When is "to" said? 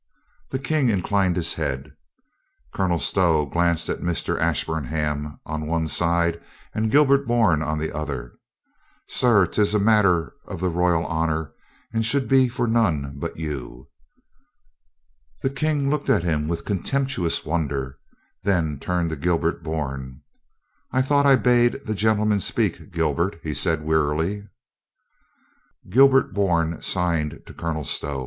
19.11-19.15, 27.45-27.53